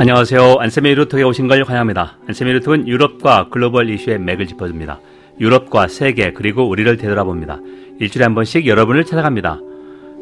안녕하세요. 0.00 0.56
안세미 0.58 0.94
루톡에 0.94 1.22
오신 1.22 1.46
걸 1.46 1.62
환영합니다. 1.62 2.16
안세미 2.26 2.52
루톡은 2.54 2.88
유럽과 2.88 3.48
글로벌 3.50 3.88
이슈의 3.90 4.18
맥을 4.18 4.46
짚어줍니다. 4.48 4.98
유럽과 5.38 5.86
세계 5.86 6.32
그리고 6.32 6.68
우리를 6.68 6.96
되돌아봅니다. 6.96 7.60
일주일에 8.00 8.24
한 8.24 8.34
번씩 8.34 8.66
여러분을 8.66 9.04
찾아갑니다. 9.04 9.60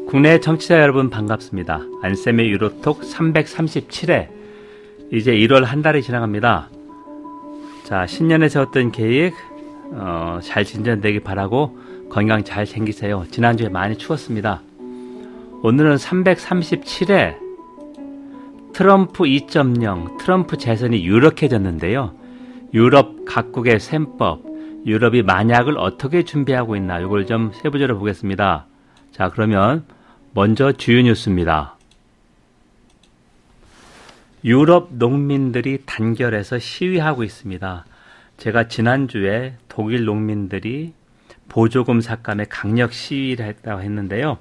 국내 0.07 0.39
청취자 0.39 0.79
여러분 0.81 1.09
반갑습니다. 1.09 1.81
안세미 2.03 2.43
유로톡 2.49 3.01
337회 3.01 4.27
이제 5.11 5.31
1월 5.31 5.63
한 5.63 5.81
달이 5.81 6.03
지나갑니다. 6.03 6.69
자 7.85 8.05
신년에 8.05 8.49
세웠던 8.49 8.91
계획 8.91 9.33
어, 9.93 10.39
잘 10.43 10.63
진전되길 10.63 11.21
바라고 11.21 11.77
건강 12.09 12.43
잘 12.43 12.65
챙기세요. 12.65 13.25
지난주에 13.31 13.69
많이 13.69 13.97
추웠습니다. 13.97 14.61
오늘은 15.63 15.95
337회 15.95 17.50
트럼프 18.73 19.23
2.0 19.23 20.17
트럼프 20.17 20.57
재선이 20.57 21.05
유력해졌는데요. 21.05 22.15
유럽 22.73 23.25
각국의 23.25 23.79
셈법, 23.79 24.43
유럽이 24.85 25.23
만약을 25.23 25.77
어떻게 25.77 26.23
준비하고 26.23 26.75
있나 26.75 26.99
이걸 26.99 27.25
좀 27.25 27.51
세부적으로 27.53 27.99
보겠습니다. 27.99 28.65
자 29.11 29.29
그러면 29.29 29.85
먼저 30.33 30.71
주요 30.71 31.01
뉴스입니다. 31.01 31.75
유럽 34.43 34.89
농민들이 34.91 35.79
단결해서 35.85 36.57
시위하고 36.57 37.23
있습니다. 37.23 37.85
제가 38.37 38.67
지난주에 38.67 39.55
독일 39.67 40.05
농민들이 40.05 40.93
보조금 41.47 42.01
삭감에 42.01 42.45
강력 42.49 42.93
시위를 42.93 43.45
했다고 43.45 43.81
했는데요. 43.81 44.37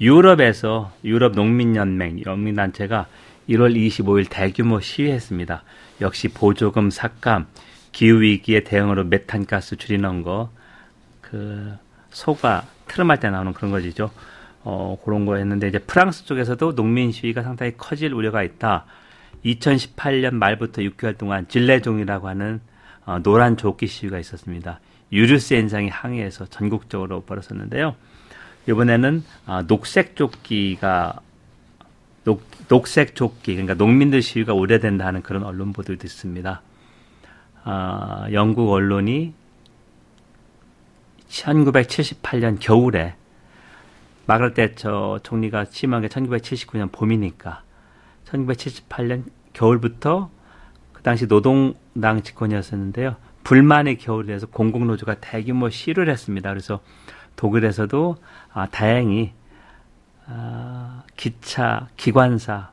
유럽에서 0.00 0.90
유럽 1.04 1.34
농민연맹, 1.34 2.22
연민단체가 2.26 3.06
1월 3.48 3.74
25일 3.74 4.26
대규모 4.28 4.80
시위했습니다. 4.80 5.62
역시 6.00 6.28
보조금 6.28 6.90
삭감, 6.90 7.46
기후위기에 7.92 8.64
대응으로 8.64 9.04
메탄가스 9.04 9.76
줄이는 9.76 10.22
거, 10.22 10.50
그, 11.20 11.76
소가 12.10 12.66
트름할 12.88 13.20
때 13.20 13.30
나오는 13.30 13.52
그런 13.52 13.70
거지죠. 13.70 14.10
어, 14.64 14.98
그런 15.04 15.26
거 15.26 15.36
했는데 15.36 15.68
이제 15.68 15.78
프랑스 15.78 16.24
쪽에서도 16.24 16.74
농민 16.74 17.12
시위가 17.12 17.42
상당히 17.42 17.76
커질 17.76 18.12
우려가 18.12 18.42
있다. 18.42 18.84
2018년 19.44 20.34
말부터 20.34 20.82
6개월 20.82 21.16
동안 21.16 21.46
질레종이라고 21.46 22.26
하는 22.28 22.60
어, 23.04 23.20
노란 23.22 23.56
조끼 23.56 23.86
시위가 23.86 24.18
있었습니다. 24.18 24.80
유류세 25.12 25.58
인상이 25.58 25.88
항의해서 25.88 26.46
전국적으로 26.46 27.22
벌어졌는데요. 27.22 27.94
이번에는 28.68 29.24
어, 29.46 29.62
녹색 29.66 30.16
조끼가 30.16 31.20
녹, 32.26 32.42
녹색 32.66 33.14
조끼 33.14 33.52
그러니까 33.52 33.74
농민들 33.74 34.20
시위가 34.20 34.52
오래된다 34.52 35.12
는 35.12 35.22
그런 35.22 35.44
언론 35.44 35.72
보도도 35.72 36.04
있습니다. 36.04 36.60
어, 37.64 38.26
영국 38.32 38.72
언론이 38.72 39.32
1978년 41.28 42.56
겨울에 42.58 43.14
마가렛 44.26 44.76
저 44.76 45.20
총리가 45.22 45.66
취임한 45.66 46.02
게 46.02 46.08
1979년 46.08 46.90
봄이니까 46.90 47.62
1978년 48.24 49.22
겨울부터 49.52 50.28
그 50.92 51.02
당시 51.02 51.28
노동당 51.28 52.22
집권이었었는데요. 52.24 53.14
불만의 53.44 53.98
겨울에서 53.98 54.48
공공노조가 54.48 55.20
대규모 55.20 55.70
시위를 55.70 56.08
했습니다. 56.08 56.50
그래서 56.50 56.80
독일에서도 57.36 58.16
아, 58.52 58.66
다행히 58.66 59.32
아, 60.26 61.02
기차, 61.16 61.88
기관사 61.96 62.70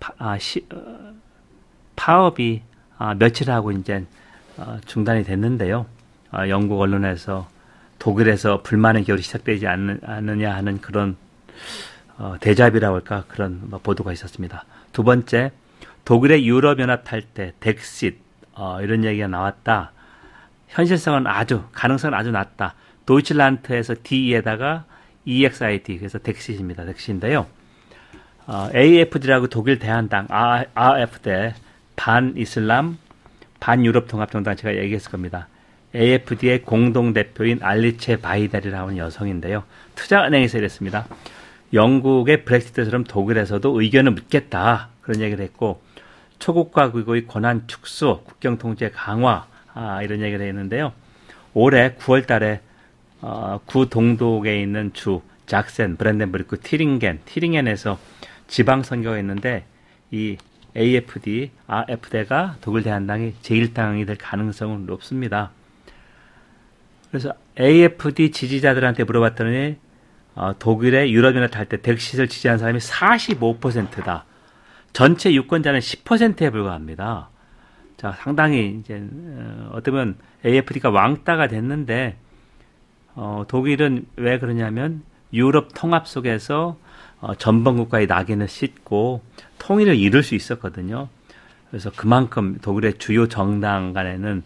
파, 0.00 0.12
아, 0.18 0.38
시, 0.38 0.66
어, 0.72 1.14
파업이 1.96 2.62
아, 2.98 3.14
며칠 3.14 3.50
하고 3.50 3.72
이제 3.72 4.04
어, 4.56 4.78
중단이 4.86 5.24
됐는데요. 5.24 5.86
아, 6.30 6.48
영국 6.48 6.80
언론에서 6.80 7.48
독일에서 7.98 8.62
불만의 8.62 9.04
겨울이 9.04 9.22
시작되지 9.22 9.66
않느, 9.66 9.98
않느냐 10.02 10.54
하는 10.54 10.80
그런 10.80 11.16
어, 12.18 12.36
대자비라고 12.40 12.96
할까 12.96 13.24
그런 13.28 13.60
뭐 13.64 13.80
보도가 13.80 14.12
있었습니다. 14.12 14.64
두 14.92 15.02
번째, 15.02 15.52
독일의 16.04 16.46
유럽연합 16.46 17.04
탈때 17.04 17.52
덱싯 17.60 18.18
어, 18.52 18.80
이런 18.82 19.04
얘기가 19.04 19.26
나왔다. 19.26 19.92
현실성은 20.68 21.26
아주 21.26 21.64
가능성은 21.72 22.16
아주 22.16 22.30
낮다. 22.30 22.74
도이칠란트에서 23.06 23.96
D에다가 24.02 24.84
EXIT 25.24 25.98
그래서 25.98 26.18
덱싯입니다. 26.18 26.84
덱시인데요. 26.84 27.46
어, 28.46 28.68
AFD라고 28.74 29.48
독일 29.48 29.78
대한당 29.78 30.28
AFD 30.30 31.54
반 31.96 32.34
이슬람 32.36 32.98
반 33.60 33.84
유럽 33.84 34.08
통합 34.08 34.30
정당 34.30 34.56
제가 34.56 34.76
얘기했을 34.76 35.10
겁니다. 35.10 35.48
AFD의 35.94 36.62
공동 36.62 37.12
대표인 37.12 37.60
알리체 37.62 38.16
바이달이라고 38.16 38.88
하는 38.88 38.98
여성인데요. 38.98 39.64
투자은행에서 39.94 40.58
이랬습니다. 40.58 41.06
영국의 41.72 42.44
브렉시트처럼 42.44 43.04
독일에서도 43.04 43.80
의견을 43.80 44.12
묻겠다 44.12 44.88
그런 45.00 45.20
얘기를 45.20 45.44
했고 45.44 45.82
초국가 46.38 46.90
국의 46.90 47.26
권한 47.26 47.66
축소, 47.66 48.22
국경 48.24 48.58
통제 48.58 48.90
강화 48.90 49.46
아, 49.72 50.02
이런 50.02 50.20
얘기를 50.20 50.46
했는데요. 50.46 50.92
올해 51.52 51.94
9월달에 51.94 52.60
어, 53.20 53.60
구 53.64 53.88
동독에 53.88 54.60
있는 54.60 54.92
주 54.92 55.22
작센, 55.46 55.96
브랜덴브리크, 55.96 56.60
티링겐, 56.60 57.20
티링겐에서 57.24 57.98
지방 58.46 58.82
선거가 58.82 59.18
있는데 59.18 59.64
이 60.10 60.36
AFD, 60.76 61.50
AFD가 61.70 62.56
독일 62.60 62.82
대한당이 62.82 63.34
제1당이 63.42 64.06
될 64.06 64.16
가능성은 64.16 64.86
높습니다. 64.86 65.50
그래서 67.10 67.32
AFD 67.60 68.32
지지자들한테 68.32 69.04
물어봤더니 69.04 69.76
어, 70.34 70.52
독일의 70.58 71.12
유럽연합 71.12 71.52
탈때 71.52 71.80
덱시를 71.80 72.28
지지한 72.28 72.58
사람이 72.58 72.80
45%다. 72.80 74.24
전체 74.92 75.32
유권자는 75.32 75.78
10%에 75.78 76.50
불과합니다. 76.50 77.28
자, 77.96 78.12
상당히 78.12 78.80
이제 78.80 79.00
어, 79.00 79.70
어쩌면 79.74 80.16
AFD가 80.44 80.90
왕따가 80.90 81.46
됐는데 81.46 82.16
어, 83.14 83.44
독일은 83.48 84.06
왜 84.16 84.38
그러냐면 84.38 85.02
유럽 85.32 85.68
통합 85.74 86.06
속에서 86.06 86.78
어, 87.20 87.34
전범 87.34 87.76
국가의 87.76 88.06
낙인을 88.06 88.48
싣고 88.48 89.22
통일을 89.58 89.96
이룰 89.96 90.22
수 90.22 90.34
있었거든요. 90.34 91.08
그래서 91.70 91.90
그만큼 91.94 92.58
독일의 92.60 92.98
주요 92.98 93.28
정당 93.28 93.92
간에는 93.92 94.42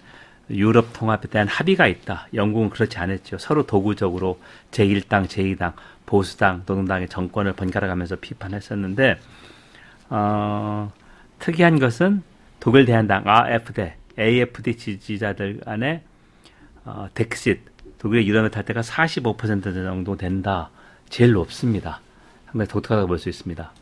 유럽 0.51 0.93
통합에 0.93 1.29
대한 1.29 1.47
합의가 1.49 1.87
있다. 1.87 2.29
영국은 2.33 2.71
그렇지 2.71 2.99
않았죠. 2.99 3.39
서로 3.39 3.67
도구적으로 3.67 4.41
제1당, 4.71 5.27
제2당, 5.27 5.75
보수당, 6.07 6.63
노동당의 6.67 7.09
정권을 7.09 7.53
번갈아 7.53 7.87
가면서 7.87 8.17
비판했었는데, 8.17 9.19
어, 10.09 10.91
특이한 11.39 11.79
것은 11.79 12.23
독일 12.61 12.87
대한당, 12.87 13.25
AFD, 13.27 13.93
AFD 14.19 14.77
지지자들 14.77 15.61
간에 15.61 16.03
어, 16.85 17.09
덱싯, 17.13 17.61
독일의 17.99 18.27
유럽을 18.29 18.51
탈 18.51 18.65
때가 18.65 18.81
45% 18.81 19.63
정도 19.75 20.17
된다. 20.17 20.71
제일 21.09 21.33
높습니다. 21.33 22.01
상당히 22.47 22.69
독특하다고 22.69 23.09
볼 23.09 23.19
수 23.19 23.29
있습니다. 23.29 23.73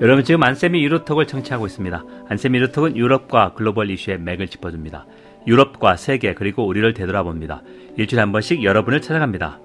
여러분 0.00 0.22
지금 0.24 0.42
안세미 0.44 0.82
유로톡을 0.84 1.26
청취하고 1.26 1.66
있습니다. 1.66 2.04
안세미 2.28 2.58
유로톡은 2.58 2.96
유럽과 2.96 3.54
글로벌 3.54 3.90
이슈의 3.90 4.18
맥을 4.20 4.46
짚어줍니다. 4.48 5.06
유럽과 5.46 5.96
세계 5.96 6.34
그리고 6.34 6.66
우리를 6.66 6.92
되돌아봅니다. 6.94 7.62
일주일에 7.96 8.20
한 8.20 8.30
번씩 8.32 8.62
여러분을 8.62 9.00
찾아갑니다. 9.00 9.58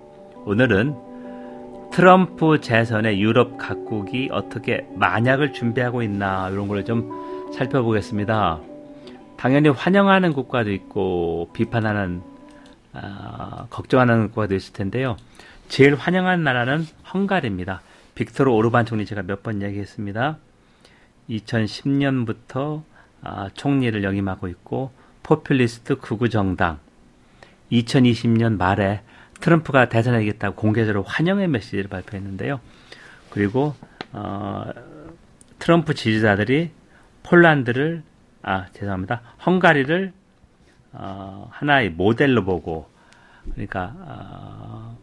오늘은 0.46 0.96
트럼프 1.92 2.62
재선에 2.62 3.20
유럽 3.20 3.58
각국이 3.60 4.30
어떻게 4.32 4.88
만약을 4.96 5.54
준비하고 5.54 6.02
있나 6.02 6.50
이런 6.50 6.68
걸 6.68 6.84
좀 6.84 7.12
살펴보겠습니다. 7.54 8.60
당연히 9.38 9.70
환영하는 9.70 10.34
국가도 10.34 10.72
있고 10.72 11.50
비판하는 11.54 12.22
어, 12.94 13.68
걱정하는 13.70 14.30
국가도 14.30 14.56
있을 14.56 14.74
텐데요. 14.74 15.18
제일 15.68 15.96
환영한 15.96 16.44
나라는 16.44 16.86
헝가리입니다. 17.14 17.82
빅토르 18.16 18.52
오르반 18.52 18.86
총리 18.86 19.06
제가 19.06 19.24
몇번 19.24 19.62
얘기했습니다. 19.62 20.38
2010년부터 21.30 22.84
아, 23.22 23.50
총리를 23.54 24.04
역임하고 24.04 24.48
있고 24.50 24.92
포퓰리스트 25.24 25.96
극우 25.96 26.30
정당 26.30 26.80
2020년 27.72 28.58
말에 28.58 29.02
트럼프가 29.40 29.90
대선에 29.90 30.24
이겼다고 30.24 30.56
공개적으로 30.56 31.04
환영의 31.04 31.48
메시지를 31.48 31.88
발표했는데요. 31.88 32.60
그리고 33.30 33.76
어, 34.12 34.70
트럼프 35.60 35.96
지지자들이 35.96 36.72
폴란드를 37.24 38.04
아 38.42 38.68
죄송합니다 38.74 39.22
헝가리를 39.46 40.12
어, 40.94 41.50
하나의 41.52 41.90
모델로 41.92 42.44
보고 42.44 42.90
그러니까 43.52 43.94
어, 43.98 44.98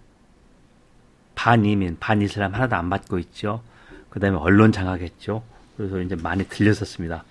반이민, 1.34 1.98
반이슬람 2.00 2.54
하나도 2.54 2.76
안 2.76 2.90
받고 2.90 3.18
있죠. 3.18 3.62
그 4.08 4.20
다음에 4.20 4.36
언론 4.36 4.72
장악했죠. 4.72 5.42
그래서 5.76 6.00
이제 6.00 6.16
많이 6.16 6.44
들렸었습니다. 6.44 7.24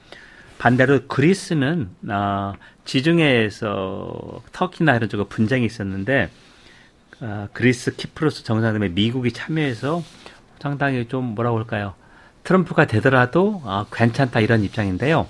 반대로 0.57 1.07
그리스는 1.07 1.89
어, 2.09 2.53
지중해에서 2.85 4.41
터키나 4.51 4.95
이런 4.95 5.09
쪽에 5.09 5.23
분쟁이 5.23 5.65
있었는데 5.65 6.29
어, 7.21 7.47
그리스 7.53 7.95
키프로스 7.95 8.43
정상회담에 8.43 8.89
미국이 8.89 9.31
참여해서 9.31 10.03
상당히 10.59 11.07
좀 11.07 11.35
뭐라고 11.35 11.57
할까요? 11.57 11.93
트럼프가 12.43 12.87
되더라도 12.87 13.61
어, 13.63 13.85
괜찮다 13.91 14.39
이런 14.39 14.63
입장인데요. 14.63 15.27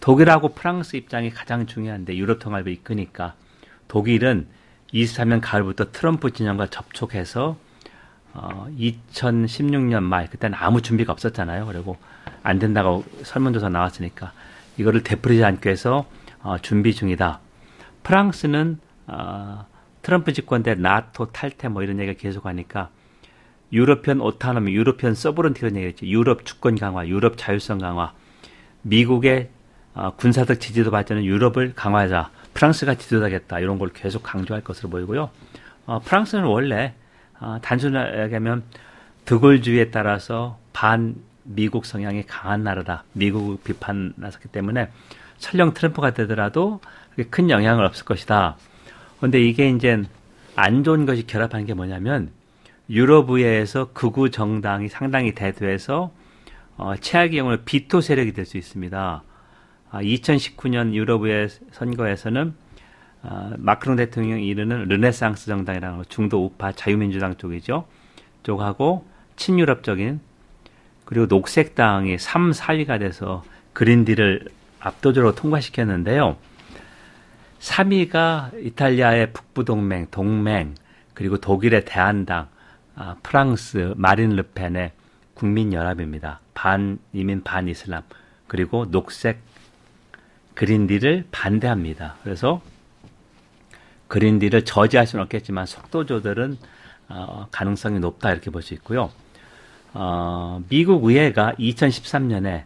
독일하고 0.00 0.50
프랑스 0.50 0.96
입장이 0.96 1.30
가장 1.30 1.66
중요한데 1.66 2.16
유럽 2.16 2.38
통합을 2.38 2.72
이끄니까 2.72 3.34
독일은 3.88 4.46
23년 4.92 5.40
가을부터 5.42 5.92
트럼프 5.92 6.32
진영과 6.32 6.66
접촉해서 6.66 7.56
어, 8.32 8.66
2016년 8.78 10.02
말 10.02 10.28
그때는 10.28 10.56
아무 10.58 10.82
준비가 10.82 11.12
없었잖아요. 11.12 11.66
그리고 11.66 11.96
안 12.42 12.58
된다고 12.58 13.04
설문조사 13.22 13.68
나왔으니까 13.68 14.32
이거를 14.78 15.02
되풀이지 15.02 15.44
않기 15.44 15.66
위해서 15.66 16.06
어, 16.42 16.56
준비 16.58 16.94
중이다. 16.94 17.40
프랑스는 18.02 18.78
어, 19.06 19.66
트럼프 20.02 20.32
집권 20.32 20.62
때 20.62 20.74
나토 20.74 21.32
탈퇴 21.32 21.68
뭐 21.68 21.82
이런 21.82 21.98
얘기가 21.98 22.18
계속하니까 22.18 22.90
European 23.72 24.20
autonomy, 24.20 24.72
European 24.72 25.14
sovereignty 25.14 25.60
이런 25.60 25.76
얘기했죠. 25.76 26.06
유럽 26.06 26.44
주권 26.44 26.76
강화, 26.76 27.06
유럽 27.06 27.36
자율성 27.36 27.78
강화, 27.78 28.12
미국의 28.82 29.50
어, 30.00 30.14
군사적 30.16 30.60
지지도 30.60 30.90
발전은 30.90 31.26
유럽을 31.26 31.74
강화하자. 31.76 32.30
프랑스가 32.54 32.94
지도자겠다. 32.94 33.60
이런 33.60 33.78
걸 33.78 33.90
계속 33.90 34.22
강조할 34.22 34.64
것으로 34.64 34.88
보이고요. 34.88 35.28
어, 35.84 35.98
프랑스는 35.98 36.44
원래 36.44 36.94
어, 37.38 37.58
단순하게 37.60 38.32
하면 38.32 38.62
드골주의에 39.26 39.90
따라서 39.90 40.58
반 40.72 41.16
미국 41.42 41.84
성향이 41.84 42.24
강한 42.26 42.64
나라다. 42.64 43.04
미국 43.12 43.62
비판 43.62 44.14
나섰기 44.16 44.48
때문에 44.48 44.88
설령 45.36 45.74
트럼프가 45.74 46.12
되더라도 46.14 46.80
큰 47.28 47.50
영향은 47.50 47.84
없을 47.84 48.06
것이다. 48.06 48.56
근데 49.20 49.38
이게 49.38 49.68
이제 49.68 50.02
안 50.56 50.82
좋은 50.82 51.04
것이 51.04 51.26
결합한 51.26 51.66
게 51.66 51.74
뭐냐면 51.74 52.30
유럽 52.88 53.28
의회에서 53.28 53.90
극우 53.92 54.30
정당이 54.30 54.88
상당히 54.88 55.34
대두해서 55.34 56.10
어, 56.78 56.94
최악의 56.96 57.36
경우는 57.36 57.64
비토 57.66 58.00
세력이 58.00 58.32
될 58.32 58.46
수 58.46 58.56
있습니다. 58.56 59.24
아, 59.90 60.02
2019년 60.02 60.94
유럽의회 60.94 61.48
선거에서는 61.72 62.54
아, 63.22 63.52
마크롱 63.58 63.96
대통령이 63.96 64.46
이르는 64.46 64.88
르네상스 64.88 65.46
정당이라는 65.46 66.04
중도 66.08 66.44
우파 66.44 66.72
자유민주당 66.72 67.36
쪽이죠. 67.36 67.86
쪽하고 68.42 69.06
친유럽적인 69.36 70.20
그리고 71.04 71.26
녹색당이 71.26 72.18
3, 72.18 72.52
4위가 72.52 73.00
돼서 73.00 73.42
그린딜을 73.72 74.46
압도적으로 74.78 75.34
통과시켰는데요. 75.34 76.36
3위가 77.58 78.64
이탈리아의 78.64 79.32
북부동맹, 79.32 80.06
동맹, 80.10 80.74
그리고 81.12 81.36
독일의 81.36 81.84
대한당, 81.84 82.48
아, 82.94 83.16
프랑스 83.22 83.92
마린 83.96 84.30
르펜의 84.36 84.92
국민연합입니다. 85.34 86.40
반 86.54 86.98
이민 87.12 87.42
반 87.42 87.68
이슬람 87.68 88.02
그리고 88.46 88.90
녹색 88.90 89.40
그린딜을 90.60 91.24
반대합니다. 91.30 92.16
그래서 92.22 92.60
그린딜을 94.08 94.66
저지할 94.66 95.06
수는 95.06 95.22
없겠지만 95.22 95.64
속도 95.64 96.04
조절은 96.04 96.58
어, 97.08 97.46
가능성이 97.50 97.98
높다 97.98 98.30
이렇게 98.30 98.50
볼 98.50 98.60
수 98.60 98.74
있고요. 98.74 99.10
어, 99.94 100.62
미국 100.68 101.06
의회가 101.06 101.54
2013년에 101.58 102.64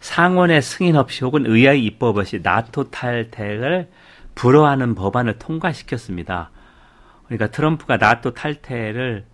상원의 0.00 0.62
승인 0.62 0.96
없이 0.96 1.22
혹은 1.22 1.44
의회의 1.44 1.84
입법 1.84 2.16
없이 2.16 2.40
나토 2.42 2.92
탈퇴를 2.92 3.90
불허하는 4.34 4.94
법안을 4.94 5.38
통과시켰습니다. 5.38 6.50
그러니까 7.26 7.50
트럼프가 7.50 7.98
나토 7.98 8.32
탈퇴를 8.32 9.26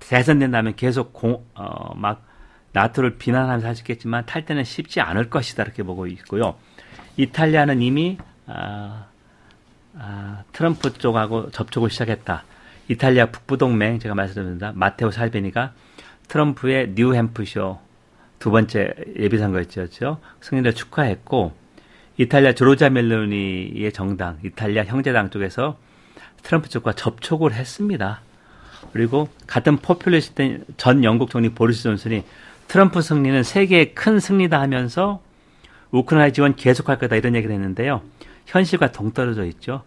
대선된다면 0.00 0.76
계속 0.76 1.14
공, 1.14 1.46
어, 1.54 1.94
막 1.94 2.26
나토를 2.72 3.18
비난하면서 3.18 3.80
있겠지만 3.82 4.24
탈퇴는 4.26 4.64
쉽지 4.64 5.00
않을 5.00 5.30
것이다 5.30 5.62
이렇게 5.62 5.82
보고 5.82 6.06
있고요. 6.06 6.56
이탈리아는 7.16 7.82
이미 7.82 8.18
아, 8.46 9.06
아, 9.98 10.42
트럼프 10.52 10.92
쪽하고 10.94 11.50
접촉을 11.50 11.90
시작했다. 11.90 12.44
이탈리아 12.88 13.26
북부동맹 13.26 13.98
제가 13.98 14.14
말씀드립니다. 14.14 14.72
마테오 14.74 15.10
살베니가 15.10 15.72
트럼프의 16.28 16.92
뉴햄프쇼 16.94 17.78
두 18.38 18.50
번째 18.50 18.94
예비선거였죠. 19.18 20.18
승리를 20.40 20.74
축하했고 20.74 21.52
이탈리아 22.16 22.52
조로자 22.54 22.90
멜로니의 22.90 23.92
정당 23.92 24.38
이탈리아 24.44 24.84
형제당 24.84 25.30
쪽에서 25.30 25.78
트럼프 26.42 26.68
쪽과 26.68 26.94
접촉을 26.94 27.52
했습니다. 27.52 28.20
그리고 28.92 29.28
같은 29.46 29.76
포퓰리스트 29.76 30.64
전 30.76 31.04
영국 31.04 31.30
총리 31.30 31.50
보리스 31.50 31.84
존슨이 31.84 32.24
트럼프 32.72 33.02
승리는 33.02 33.42
세계의 33.42 33.94
큰 33.94 34.18
승리다 34.18 34.58
하면서 34.58 35.20
우크라이나 35.90 36.32
지원 36.32 36.56
계속할 36.56 36.98
거다 36.98 37.16
이런 37.16 37.34
얘기를 37.34 37.54
했는데요. 37.54 38.00
현실과 38.46 38.92
동떨어져 38.92 39.44
있죠. 39.44 39.82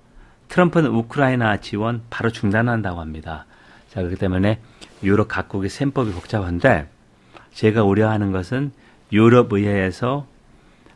트럼프는 0.50 0.92
우크라이나 0.92 1.58
지원 1.62 2.04
바로 2.12 2.30
중단한다고 2.30 3.02
합니다. 3.02 3.48
자, 3.90 4.02
그렇기 4.02 4.18
때문에 4.18 4.60
유럽 5.02 5.30
각국의 5.30 5.72
셈법이 5.72 6.12
복잡한데 6.12 6.88
제가 7.54 7.84
우려하는 7.84 8.32
것은 8.32 8.72
유럽 9.12 9.52
의회에서 9.52 10.28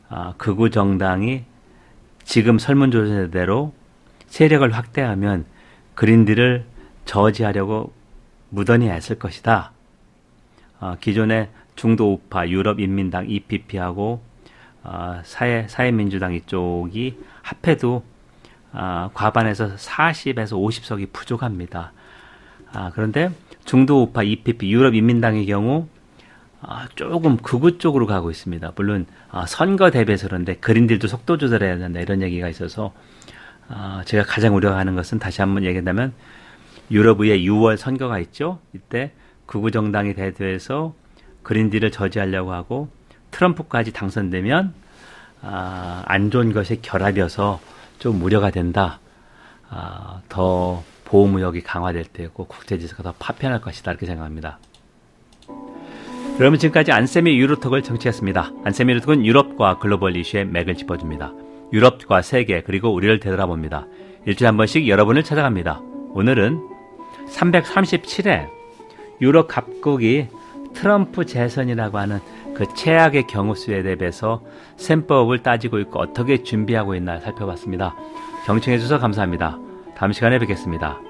아, 0.09 0.35
극우 0.37 0.69
정당이 0.69 1.43
지금 2.23 2.59
설문조사대로 2.59 3.73
세력을 4.27 4.69
확대하면 4.69 5.43
그린딜을 5.95 6.65
저지하려고 7.05 7.93
무던히 8.51 8.89
애쓸 8.89 9.17
것이다. 9.17 9.71
어, 10.81 10.95
기존의 11.01 11.49
중도 11.79 12.11
우파 12.11 12.45
유럽 12.49 12.81
인민당 12.81 13.29
EPP하고 13.29 14.21
어, 14.83 15.21
사회 15.23 15.65
사회민주당 15.69 16.33
이쪽이 16.33 17.17
합해도 17.41 18.03
어, 18.73 19.09
과반에서 19.13 19.75
40에서 19.77 20.59
50석이 20.59 21.13
부족합니다. 21.13 21.93
아, 22.73 22.91
그런데 22.93 23.31
중도 23.63 24.03
우파 24.03 24.23
EPP 24.23 24.69
유럽 24.69 24.93
인민당의 24.93 25.45
경우 25.45 25.87
아, 26.61 26.89
조금 26.95 27.37
극우 27.37 27.77
쪽으로 27.77 28.07
가고 28.07 28.29
있습니다. 28.29 28.73
물론 28.75 29.05
아, 29.31 29.45
선거 29.45 29.89
대비해서 29.89 30.27
그런데 30.27 30.55
그린딜도 30.55 31.07
속도 31.07 31.37
조절해야 31.37 31.77
된다 31.77 32.01
이런 32.01 32.21
얘기가 32.21 32.49
있어서 32.49 32.91
아, 33.69 34.03
제가 34.03 34.23
가장 34.25 34.53
우려하는 34.53 34.95
것은 34.95 35.17
다시 35.17 35.39
한번 35.39 35.63
얘기한다면 35.63 36.11
유럽의 36.91 37.47
6월 37.47 37.77
선거가 37.77 38.19
있죠. 38.19 38.59
이때 38.75 39.13
극우 39.45 39.71
정당이 39.71 40.15
대두해서 40.15 40.93
그린딜을 41.43 41.91
저지하려고 41.91 42.53
하고 42.53 42.89
트럼프까지 43.31 43.93
당선되면 43.93 44.73
아, 45.41 46.03
안 46.05 46.31
좋은 46.31 46.51
것이 46.51 46.81
결합이어서 46.81 47.59
좀 47.99 48.21
우려가 48.21 48.49
된다. 48.49 48.99
아, 49.69 50.21
더 50.29 50.83
보호무역이 51.05 51.61
강화될 51.61 52.05
때고 52.05 52.45
국제지수가 52.45 53.03
더 53.03 53.13
파편할 53.17 53.61
것이다 53.61 53.91
이렇게 53.91 54.05
생각합니다. 54.05 54.59
여러분 56.39 56.57
지금까지 56.57 56.91
안세미 56.91 57.37
유로톡을 57.37 57.83
정치했습니다. 57.83 58.53
안세미 58.63 58.93
유로톡은 58.93 59.25
유럽과 59.25 59.79
글로벌 59.79 60.15
이슈의 60.15 60.45
맥을 60.45 60.75
짚어줍니다. 60.75 61.33
유럽과 61.73 62.21
세계 62.21 62.61
그리고 62.61 62.93
우리를 62.93 63.19
되돌아봅니다. 63.19 63.87
일주일에 64.25 64.47
한 64.47 64.57
번씩 64.57 64.87
여러분을 64.87 65.23
찾아갑니다. 65.23 65.81
오늘은 66.13 66.59
337회 67.27 68.49
유럽 69.21 69.47
각국이 69.47 70.27
트럼프 70.73 71.25
재선이라고 71.25 71.97
하는 71.97 72.19
그 72.55 72.65
최악의 72.73 73.27
경우 73.27 73.55
수에 73.55 73.83
대비해서 73.83 74.41
셈법을 74.77 75.43
따지고 75.43 75.79
있고 75.79 75.99
어떻게 75.99 76.43
준비하고 76.43 76.95
있나 76.95 77.19
살펴봤습니다. 77.19 77.95
경청해 78.45 78.77
주셔서 78.77 78.99
감사합니다. 78.99 79.57
다음 79.95 80.11
시간에 80.11 80.39
뵙겠습니다. 80.39 81.08